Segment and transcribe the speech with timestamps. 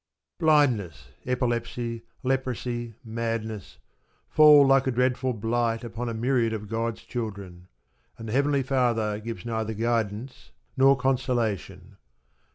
[0.39, 3.77] Blindness, epilepsy, leprosy, madness,
[4.27, 7.67] fall like a dreadful blight upon a myriad of God's children,
[8.17, 11.97] and the Heavenly Father gives neither guidance nor consolation.